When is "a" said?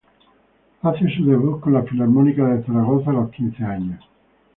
3.11-3.13